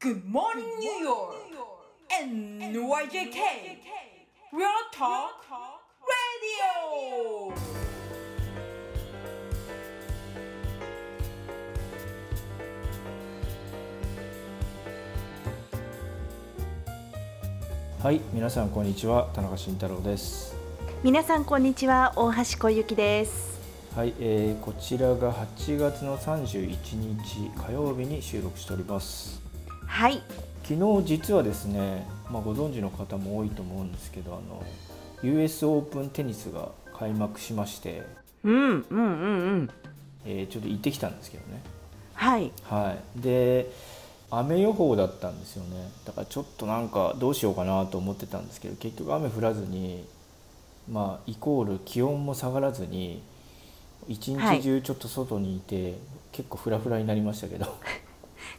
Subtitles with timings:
[0.00, 1.34] Good morning, New York!
[2.08, 3.34] NYJK!
[4.52, 5.42] Real Talk
[6.06, 7.52] Radio!
[18.00, 20.54] はい、皆さんこんにちは、田中慎太郎です。
[21.02, 23.60] 皆さんこんにちは大橋小雪です
[23.96, 29.47] はい、えーこちらが8月の31日火曜日に収録しております。
[29.88, 30.22] はい。
[30.62, 34.62] 昨日実はですね、まあ、ご存知の方も多いと思うんですけど、あの
[35.22, 38.02] US オープンテニスが開幕しまして、
[38.44, 39.06] うんうんうんう
[39.62, 39.70] ん。
[40.24, 41.62] えーちょっと行ってきたんですけどね。
[42.14, 42.52] はい。
[42.62, 43.70] はい、で
[44.30, 45.90] 雨予報だったんですよね。
[46.04, 50.04] だからちょっとなんかどうしようかなと思ってたんですけど結局雨降らずに
[50.90, 53.22] まあイコール気温も下がらずに
[54.08, 55.94] 一日中ちょっと外にいて、
[56.32, 57.66] 結構フラフラになりましたけど、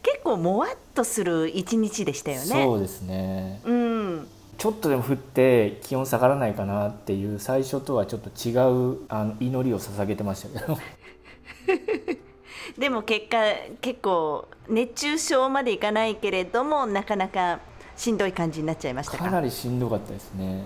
[0.01, 2.45] 結構もわっとする一日でしたよね。
[2.45, 3.61] そうですね。
[3.65, 4.27] うん。
[4.57, 8.51] ちょっとでも降って気温下がらないかなっていう最初とはちょっと違
[8.93, 10.77] うあの祈りを捧げてましたけど。
[12.77, 13.37] でも結果
[13.81, 17.59] 結構熱中症までいかないけれどもなかなか
[17.95, 19.25] しんどい感じになっちゃいましたか？
[19.25, 20.63] かなりしんどかったですね、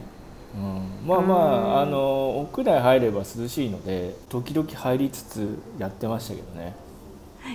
[0.55, 0.57] う
[1.05, 6.75] ん、まあまああの屋内入れば涼しいので時々入りつつやってましたけどね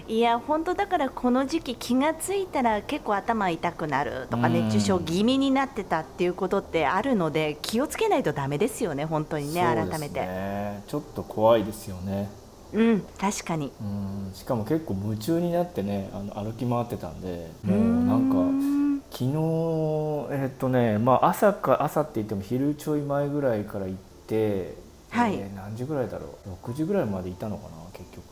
[0.06, 4.53] いや本当だからこの時期気がついたら結構頭痛くなるとかうん。
[4.53, 10.20] 熱中症気味になってたっていうことってあるので気をつけないとダメですよね本当にね改めて。
[10.20, 12.31] ねちょっと怖いですよね、
[12.72, 13.72] うん確かに。
[13.81, 23.94] うん、しかも結構夢中になってねあの歩き回ってたんでもうなんかん昨日えっとねまあ朝か朝って言っても昼ちょい前ぐらいから行っ
[24.27, 24.75] て、
[25.11, 25.34] はい。
[25.34, 26.50] えー何時ぐらいだろう。
[26.70, 28.22] 6時ぐらいまでいたのかな結局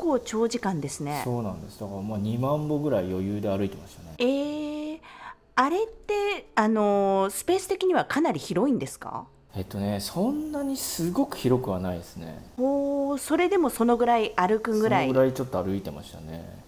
[0.00, 1.20] 構長時間ですね。
[1.24, 1.78] そうなんです。
[1.78, 4.14] だからまあ2万歩ぐらい余裕で歩いてましたね。
[4.18, 4.98] えー、
[5.56, 9.26] あれってあのースペース的にはかなり広いんですか？
[9.54, 12.42] えっとねそんなにすごく広くはないですね。
[12.58, 15.04] おーそれでもそのぐらい歩くぐらい。
[15.04, 16.58] そのぐらいちょっと歩いてましたね。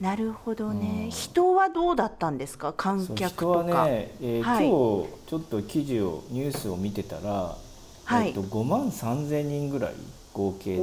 [0.00, 1.10] なるほどね、うん。
[1.10, 2.72] 人はどうだったんですか？
[2.72, 4.68] 観客とか、ね、えーはい。
[4.68, 7.56] 今日ちょっと記事をニュースを見てたら、
[8.04, 8.28] はい。
[8.28, 9.94] えっと、5万3千人ぐらい
[10.32, 10.82] 合計で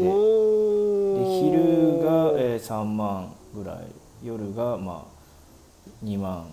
[1.23, 3.77] 昼が、えー3万ぐらい
[4.23, 6.45] 夜がまあ2万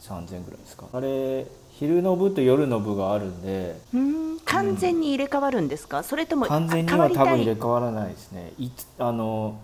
[0.00, 0.86] 3千ぐらいですか。
[0.92, 1.46] あれ
[1.78, 3.78] 昼の部と夜の部があるんで。
[3.94, 4.24] うん。
[4.44, 8.52] 完全に入れ替わるんですか、それとも完全には多分入れい替わらないですね。
[8.58, 9.58] いつあの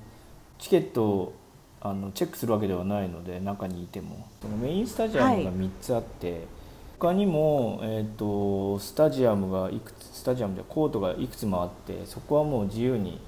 [0.58, 1.34] チケットを
[1.82, 4.26] あのチェックするわけではないので中にいても。
[4.40, 5.44] そのメインスタジアムがはい。
[5.46, 6.46] 3つあって、
[6.98, 13.18] 他にも、えー、とスタジアムがいくつスタジアムでコートがいくつもあってそこはもう自由に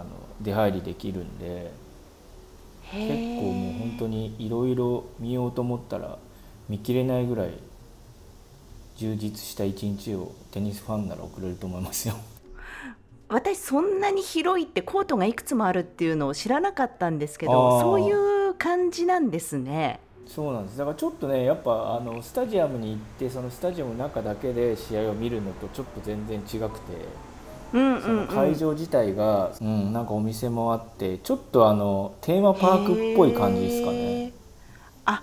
[0.00, 0.04] あの
[0.40, 1.70] 出入りできるんで
[2.90, 6.18] 結構もう本当にいろいろ見ようと思ったら
[6.68, 7.50] 見切れないぐらい
[8.96, 12.14] 充実した一日をテニスファンなら送れると思いますよ。
[13.28, 20.00] 私そんなに広いってコートがいくつもあるっていうのを知らなかったんですけどそういう感じなんですね。
[20.26, 20.78] そうなんです。
[20.78, 26.68] だからちょっとねやっぱあのスタジアムに行ってそのスタジアムの中だけで試合を見るのとちょっと全然違くて、そ
[27.72, 34.26] うんうん、うん、の会場自体が、うん、なんかお店もあってちょっとあのテーマパークっぽい感じですかへね。
[34.26, 34.32] ー
[35.04, 35.22] あ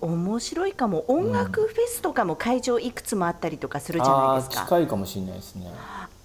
[0.00, 1.04] 面白いかも。
[1.08, 4.64] 音楽フェスとかも会場いくつもあったりとかするじゃないですか。
[4.64, 5.70] 近いかもしれないですね。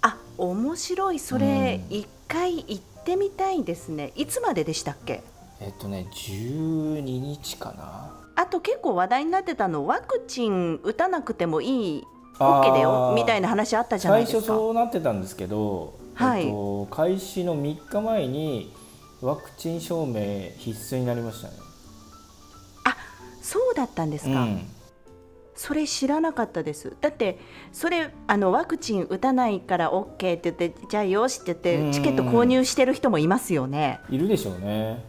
[0.02, 1.20] あ面白い。
[1.20, 1.96] それうん。
[1.96, 4.14] 一回行ってみたいですね。
[4.16, 5.24] いつまででしたっけ？
[5.60, 8.14] えっとね12日かな。
[8.36, 12.04] あと結構話題になってたのワクチン打たなくてもいい
[12.40, 14.54] OK だよみたいな話あったじゃない最初ですか。
[14.56, 16.44] そうなってたんですけど、はい。
[16.44, 18.72] えっと、開始の3日前に
[19.22, 21.54] ワクチン証明必須になりましたね。
[23.42, 24.68] そうだったんですか、うん。
[25.56, 26.98] それ知らなかったです。
[27.00, 27.40] だって
[27.72, 31.90] それあのワクチン打たないから OK って言ってじゃあよしって言うん。
[31.92, 34.02] ってチケット購入してる人もいますよね。
[34.10, 35.06] いるでしょうね。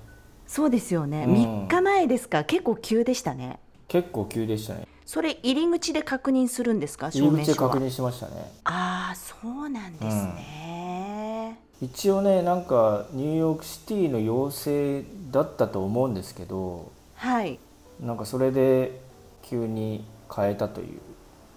[0.46, 1.34] そうですよね、うん。
[1.34, 2.44] 3日前ですか。
[2.44, 3.58] 結構急でしたね。
[3.88, 7.38] 結構急でしたねそれ入り口で確認するんですか入証明書は？
[7.38, 8.52] り口で確認しましたね。
[8.64, 17.58] ああそうなんですね、一応ねなんかニューヨークシティの要請だったと思うんですけどはい。
[18.00, 19.00] なんかそれで
[19.40, 21.00] 急に変えたという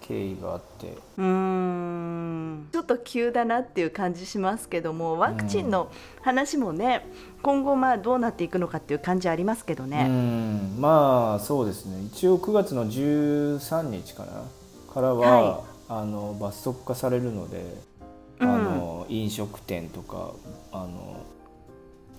[0.00, 0.96] 経緯があって。
[1.18, 2.21] うーん
[2.96, 5.90] と急だなっていう感じしますけどもワクチンの
[6.20, 7.06] 話もね、
[7.42, 10.80] 今後まあどうなっていくのかっていう感じありますけどうね、ん。
[10.80, 12.02] まあそうですね。
[12.04, 14.44] 一応9月の13日かな。
[14.92, 17.64] からは、はあの罰則化されるので、
[18.40, 18.48] うん。
[18.48, 20.32] あの飲食店とか
[20.70, 21.24] あの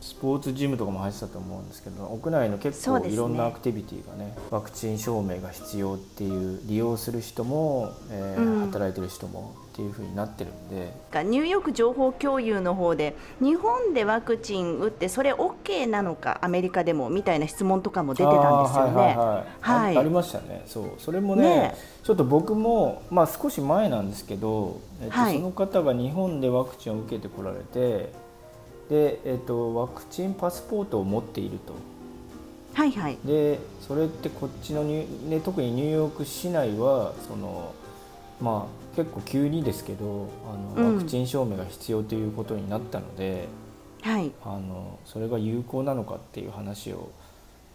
[0.03, 8.59] スポーツジムとかも入ってたと思うんですけど屋内の結構いろんなアクティビティがねワクチン証明が必要っていう利用する人も、えーうん。
[8.63, 10.91] 働いてる人もっていう風になってるんで。
[11.23, 18.95] ニューヨーク情報共有の方で日本でワクチン打ってそれ OK なのかアメリカでもみたいな質問とかも出てたんですよね。
[18.95, 19.85] はいはいはい。
[19.85, 19.97] はい。
[19.97, 20.63] あありましたね。
[20.65, 20.91] そう。
[20.97, 21.75] それもねね。
[22.03, 25.35] ちょっと僕も、まあ、少し前なんですけど、えっとはい。
[25.35, 28.11] その方が日本でワクチンを受けてこられて
[28.89, 31.73] で、えっと、ワクチンパスポートを持っていると。
[32.73, 33.17] はいはい。
[33.23, 37.73] でそれってこっちのニュ、ね、特にニューヨーク市内はその
[38.41, 40.27] まあ結構急にですけど
[40.75, 40.95] あの、うん。
[40.97, 43.47] ワクチン証明が必要ということになったので
[44.01, 44.31] はい。
[44.43, 47.11] あのそれが有効なのかっていう話を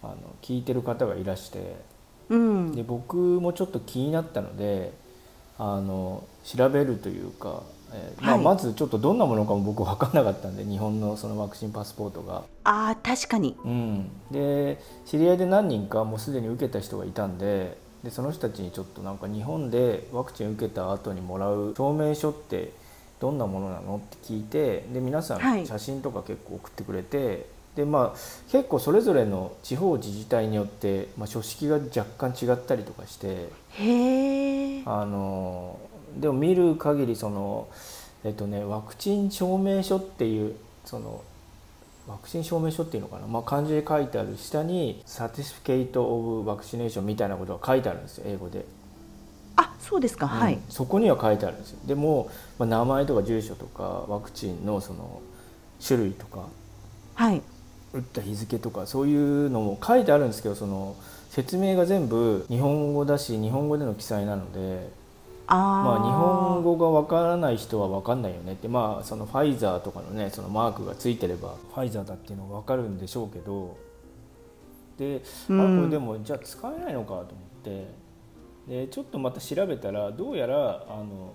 [0.03, 1.77] あの聞いてる方がいらして。
[2.29, 2.73] うん。
[2.73, 4.93] で僕もちょっと気になったので
[5.59, 7.63] あの調べるというか、
[7.93, 8.45] えーまあ、はい。
[8.45, 12.45] まずちょっとどんなものかも僕分かんなかったんで日本のそのワクチンパスポートが。
[12.65, 13.57] あー確かに。
[13.65, 22.73] うん、で知り合いで何人かもうすでに受けた人がいたんででその人たちにちょっとなんか日本でワクチン受けた後にもらう証明書って
[23.21, 25.63] どんなものなのって聞いてで皆さはい。
[25.63, 28.19] ん写真とか結構送ってくれて、でまあ、
[28.51, 35.79] 結構それぞれの地方自治体によって、まあ、書式が若干違ったりとかしてへえあの
[36.17, 37.69] でも見る限りその
[38.25, 41.23] えっとねワクチン証明書っていうその
[42.09, 48.65] ワクチン証明書っていうのかな、まあ、漢字で書いてある下に「サティスフィケイト・オブ・ワクチネーション」みたいなことが書いてあるんですよ英語で、
[49.57, 50.55] あそうですか、はい。
[50.55, 51.79] うんそこには書いてあるんですよ。
[51.85, 55.21] でも、まあ、名前とか住所とかワクチンのその
[55.87, 56.47] 種類とか
[57.15, 57.43] はい。
[57.93, 60.95] 打った日付とかそういうのも書いてあるんですけどその
[61.31, 64.91] 説明が全部日本語だし日本語での記載なので
[65.55, 68.69] まあ、日本語がわからない人はわかんないよねって。
[68.69, 73.77] まあそのファイザーとかのねそのマークがついてればファイザーだっていうのがわかるんでしょうけど。
[74.99, 75.61] で、うん。
[75.61, 77.27] あこれでもじゃあ使えないのかと思っ
[77.65, 77.87] て。
[78.69, 81.35] でちょっとまた調べたらどうやらあの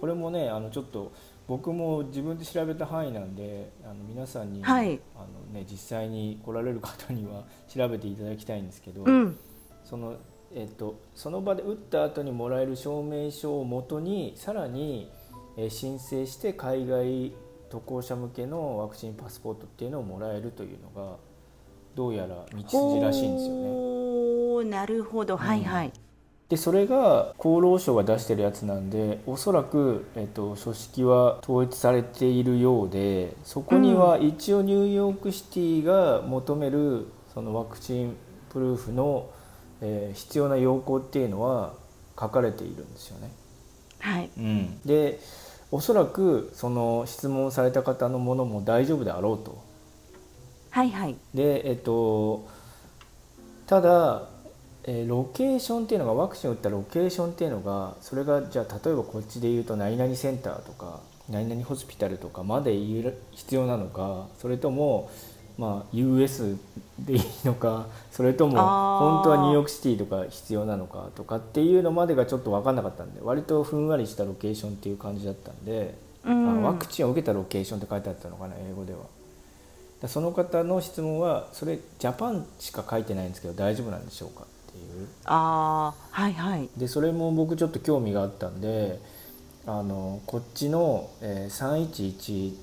[0.00, 1.12] これもねあのちょっと
[1.46, 5.00] 僕も自分で調べた範囲なんであの皆さんに、はい。
[5.14, 9.36] あのね、実際に来られる方には調べていただきたいんですけど、うん。
[9.84, 10.16] その
[10.54, 15.10] えっと、その場で打った後にもらえる証明書をもとにさらに、
[15.56, 17.32] えー申請して海外
[17.70, 21.16] 渡航者向けのワクチンパスポートっていうのをもらえるというのが
[21.94, 24.70] どうやら道筋らしいんですよね。
[24.70, 25.92] なるほど、はいはい。
[26.48, 38.16] でそれが厚労省が出してるやつなんでおそらく、えっと、書式は統一されているようでそこには一応ニューヨークシティが求めるそのワクチン
[38.50, 39.30] プルーフの、
[39.82, 41.74] えー必要な要項っていうのは
[42.18, 43.30] 書かれているんですよね。
[43.98, 45.20] はいうん、で
[45.70, 49.58] おそらくその質問された方のものも大丈夫であろうと。
[50.70, 52.46] はいはいでえっと
[53.66, 54.28] ただ、
[54.84, 65.10] えーロケーションっていうのがワクチンを打ったロケーションっていうのがそれがじゃあ例えばこっちで言うと何々センターとか何々ホスピタルとかまで必要なのかそれとも、
[65.58, 66.56] まあ、US
[66.98, 75.94] でいいのかそれとも本当はニューヨークシティとか必要なのかとかっていうのまでがちょっと分かんなかったんで割とふんわりしたロケーションっていう感じだったんで、
[76.24, 76.64] うん。
[76.64, 79.00] あワクチンを受けたロケーションって書いてあったのかな英語では。
[80.00, 85.08] だその方の質問はそれジャパンしか書いてないんですけど大丈夫なんでしょうかっていう。
[85.24, 86.68] ああはいはい。
[86.76, 89.00] でそれも僕ちょっと興味があったんで
[89.66, 92.54] あのこっちの、えー311っ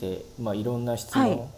[0.00, 1.57] て、まあ、いろんな質問、はい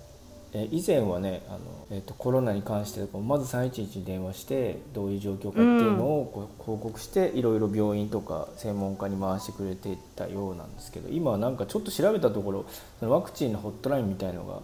[0.52, 1.58] えー以前はねあの、
[1.90, 12.66] えー、とコロナに関してまず311に電話してどういう状況かっていうのをこう報告していろいろ病院とか専門家に回してくれてたようなんですけど今はなんかちょっと調べたところ
[12.98, 14.60] そのワクチンのホットラインみたいのが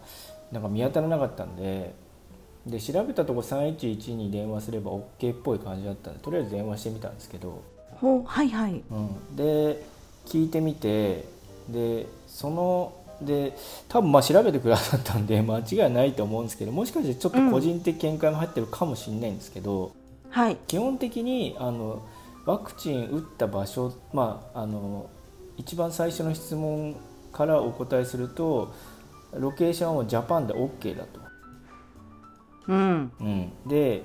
[0.52, 1.94] なんか見当たらなかったんで
[2.66, 7.62] で調べたところ311に電話すれば OK っぽい感じだったんでとりあえず電話してみたんですけど、
[8.00, 8.82] はいはい。
[8.90, 9.84] うん、で
[10.26, 11.24] 聞いてみて
[11.68, 13.56] でそので
[13.88, 19.92] 多分まあ調べてくださったんで 間違いはないと思うんですけどもしかしてちょっと個人的見解も入ってるかもしれないんですけど、
[20.30, 20.56] はい。
[20.66, 22.02] 基本的にあの
[22.44, 25.08] ワクチン打った場所、まあ、あの
[25.56, 26.96] 一番最初の質問
[27.32, 28.72] からお答えすると
[29.32, 31.20] ロケーションはジャパンで OK だと。
[32.68, 33.12] うん。
[33.20, 34.02] うん、で、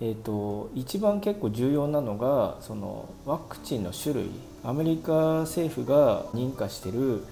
[0.00, 4.30] えー、と一番結構重要なのがそのワクチンの種類。
[4.64, 5.12] アメリカ
[5.42, 7.24] 政府が認可してる、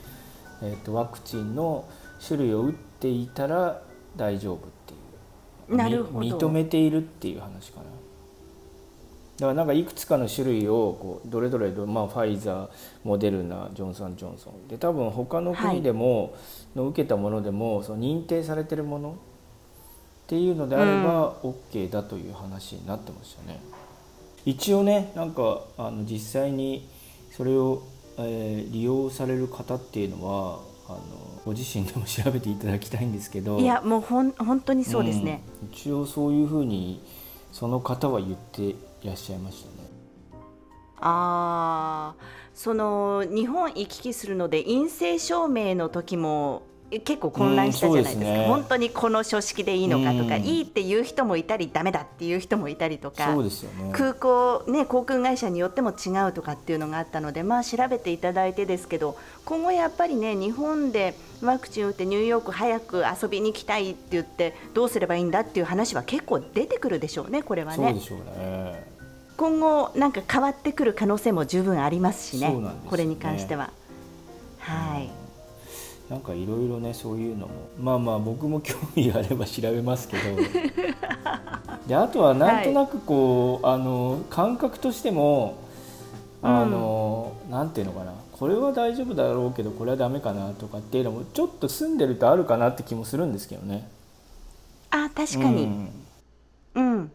[0.63, 1.89] えー、とワクチンの
[2.25, 3.83] 種類を打っていたら
[4.17, 4.97] 大丈夫ってい
[5.75, 5.77] う。
[5.77, 6.21] なるほど。
[6.21, 7.85] み認めているっていう話かな。
[9.37, 12.69] だからなんかいくつかの種類をこうどれどれ、まあ、ファイザー
[13.05, 14.69] モデルナジョンソン・ジョンソン。
[14.69, 16.35] で多分他の国でも、
[16.75, 19.15] の受けたものでもその認定されてるものっ
[20.27, 23.61] ていうのであれば OK だという話になってましたね。
[24.47, 26.89] 一応ねなんかあの実際に
[27.31, 27.83] それを、
[28.19, 31.01] えー利用される方っていうのはあの
[31.45, 33.59] ご自身でも調べていただきたいんですけど。
[33.59, 35.69] いやもうほん本当にそうですね、うん。
[35.71, 37.03] 一応そういうふうに
[37.53, 39.89] その方は言っていらっしゃいましたね。
[40.99, 42.23] ああ
[42.55, 53.51] その日本行き来するので陰性証明の時もえ結構混乱したじゃないですか、すね本当にこの書式でいいのかとか、うんいいっていう人もいたりダメだっていう人もいたりとかね。
[53.93, 68.01] 空港、ね、航空会社によっても違うとかっていうのがあったので、まあ、調べていただいてですけど今後やっぱりね日本でワクチン打ってニューヨーク早く遊びに行きたいって言ってどうすればいいんだっていう話は結構出てくるでしょうね、これはねそうで。
[68.01, 68.97] しょうね。
[69.37, 73.71] 今後なんか変わってくる可能性も十分ありますしねねこれに関しては。
[74.61, 75.11] はい、
[76.09, 77.53] なんかいろいろねそういうのも。
[77.81, 80.23] まあまあ僕も興味があれば調べますけど。
[81.89, 85.55] であとはなんとなくこう、あの感覚としても
[86.43, 88.13] あの、なんていうのかな。
[88.33, 93.89] これは大丈夫だろうけどこれはダメかなとかっていうのもちょっと住んでるとあるかなって気もするんですけどね。
[94.91, 95.91] あ確かに、うん。
[96.75, 97.11] うん。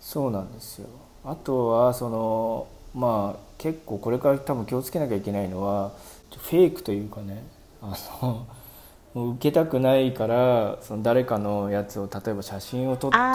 [0.00, 0.88] そうなんですよ。
[1.24, 5.92] あとはそのまあ結構これから多分気をつけなきゃいけないのは
[6.30, 7.42] フェイクというかね
[7.82, 8.46] あの
[9.14, 13.32] もう受けたくないからその誰かのやつを例えば写真を撮ってそれを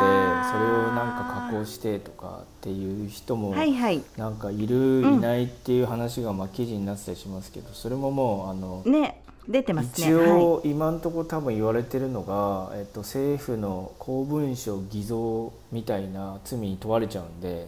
[0.94, 4.02] なんか加工してとかっていう人もはいはい。
[4.18, 5.14] なんかいる、うん。
[5.16, 10.08] いないっていう話がまあ記事になってたりしますけどそれももうあのね出てますね。
[10.08, 10.32] 一はい。
[10.42, 17.68] 応今のところ多分言われてるのが、えっと、政府の公文書偽造みたいな罪に問われちゃうんで、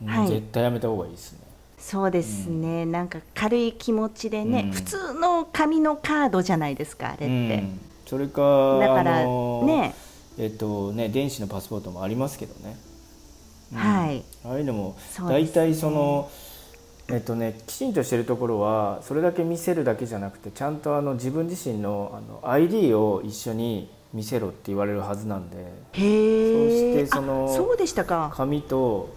[0.00, 0.28] うんはい。
[0.28, 1.38] 絶対やめた方がいいですね。
[1.80, 4.70] そうですね、なんか軽い気持ちでね、うん。
[4.70, 7.80] 普通の紙のカードじゃないですかあれって、うん。
[8.06, 9.94] それかだからあのね。
[10.38, 12.76] えっとね電子のパスポートもありますけどね、
[13.72, 13.78] うん。
[13.78, 14.22] はい。
[14.44, 14.96] ああいうのも
[15.28, 16.30] 大体その
[17.08, 25.56] えっとねきちんとしてるところはそれだけ見せるだけじゃなくてちゃんとあの自分自身のあの ID を一緒に見せろって言われるはずなんで。
[25.58, 26.08] へそえ
[26.70, 28.32] してそのあそうでしたか。
[28.34, 29.08] 紙と、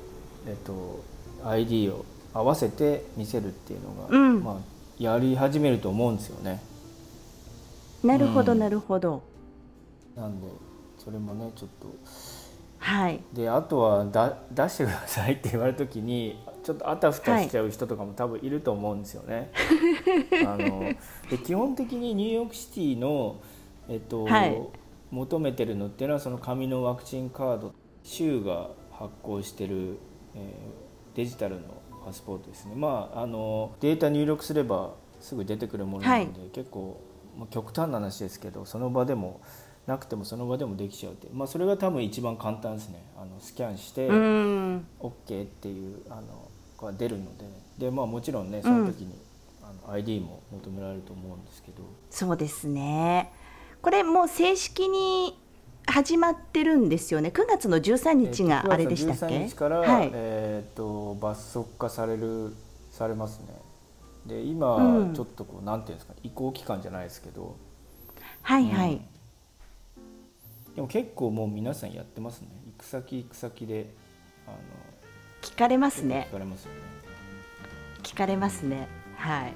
[0.48, 1.04] えっと、
[1.46, 4.44] ID を合わせて見せるっていうのが、うん。
[4.44, 4.56] まあ、
[4.98, 6.62] やり始めると思うんですよね。
[8.04, 8.60] なるほどうん。
[8.60, 9.24] なるほど、
[10.16, 10.48] なんで
[10.98, 11.88] それもねちょっと。
[12.80, 13.22] はい。
[13.34, 19.52] であとはだ出してくださいって言われる時にちょっとあたふたしちゃう人とかも多分いると思うんですよね。
[20.46, 20.92] あの
[21.30, 23.38] で基本的にニューヨークシティの
[23.88, 24.62] えっと、はい。
[25.12, 27.72] 求めてるのっていうのはその紙のワクチンカード
[28.04, 30.00] 州が発行してる、
[30.34, 30.84] えー
[31.16, 31.62] デジタルの
[32.06, 32.76] パスポートですね。
[32.76, 37.02] まああのデータ入力すればすぐ出てくるものなので、結構、
[37.38, 39.42] まあ、極端な話ですけどその場でも
[39.88, 43.04] なくてもその場でもできちゃうっていう、まあ、それが多分一番簡単ですね。
[43.18, 47.46] あのスキャンして OK っていうあのが出るので。
[47.78, 49.16] で、まあ、もちろんねその時に、
[49.62, 51.84] あの ID も求められると思うんですけど。
[52.10, 53.32] そうですね。
[53.82, 55.38] これもう正式に
[55.86, 57.30] 始まってるんですよね。
[57.30, 60.12] 9月の13日があれでしたっけ、9月の13日から、はい。
[60.14, 62.54] えー、と罰則化される
[62.92, 63.48] されますね。
[64.26, 65.14] で今、うん。
[65.14, 67.56] ちょっとこうなんていうんですか移行期間じゃないですけど。
[68.42, 68.94] はいはい、
[69.98, 70.02] う
[70.72, 70.76] ん。
[70.76, 72.48] でも結構もう皆さんやってますね。
[72.66, 73.94] 行く先行く先で
[74.48, 74.58] あの
[75.42, 76.28] 聞かれますね。
[76.30, 76.80] 聞かれますよね。
[78.04, 78.88] 聞かれますね。
[79.18, 79.54] はい。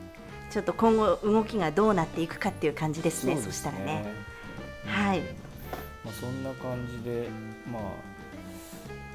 [0.51, 3.36] ちょっと今後動きがどうなっていくかっていう感じですね。
[3.38, 4.05] そですしたらね。
[4.86, 5.47] はい
[6.08, 7.28] まあ、そんな感じで
[7.70, 7.82] まあ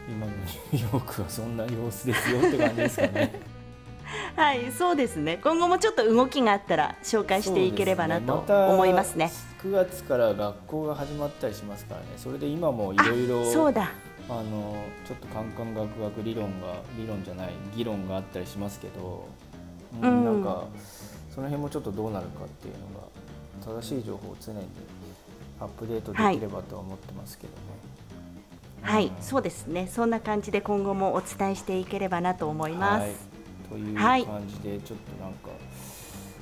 [0.09, 0.33] 今の
[0.73, 3.41] ニューヨークはそんな様子ですよって感じですかね。
[4.37, 5.39] はいそうですね。
[5.43, 9.33] 今後もちょっと動きがあったら紹介していければなと思いますね。
[9.63, 12.07] 9月から学校が始まったりしますからね。
[12.19, 13.91] それで今もいろいろそうだ。
[14.29, 19.27] あのちょっとカンカン学学理論が理論じゃない議論があったりしますけど、
[20.03, 20.25] うんうん。
[20.25, 20.65] なんか
[21.35, 24.59] その辺もちょっとどうなるかっていうのが正しい情報を常に
[25.63, 27.59] アップデートできればとは思ってますけどね。
[28.83, 29.23] はい、うん。
[29.23, 29.89] そうですね。
[29.89, 33.13] そんな感じで今後もお伝えしていければなと思います、はい、
[33.71, 34.25] というはい。
[34.25, 35.49] 感じでちょっとなんか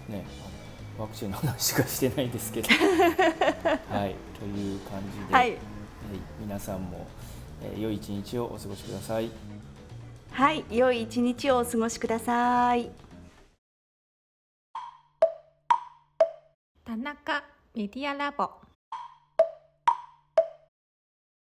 [0.09, 0.25] ね
[0.97, 2.69] あのワクチンの話しかしてないですけど。
[3.93, 4.15] はい。
[4.39, 5.57] という感じで、はい。
[6.41, 7.07] 皆さんも、
[7.63, 9.31] えー良い一日をお過ごしください。
[10.33, 12.91] はい、良い一日をお過ごしください。
[16.85, 18.51] 田中メディアラボ